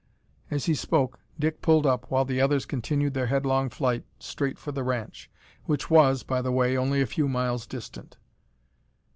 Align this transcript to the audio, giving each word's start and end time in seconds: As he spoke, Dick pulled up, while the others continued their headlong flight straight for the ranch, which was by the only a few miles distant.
As 0.49 0.65
he 0.65 0.73
spoke, 0.73 1.19
Dick 1.37 1.61
pulled 1.61 1.85
up, 1.85 2.09
while 2.09 2.25
the 2.25 2.41
others 2.41 2.65
continued 2.65 3.13
their 3.13 3.27
headlong 3.27 3.69
flight 3.69 4.03
straight 4.17 4.57
for 4.57 4.71
the 4.71 4.83
ranch, 4.83 5.29
which 5.65 5.91
was 5.91 6.23
by 6.23 6.41
the 6.41 6.49
only 6.51 7.01
a 7.01 7.05
few 7.05 7.27
miles 7.27 7.67
distant. 7.67 8.17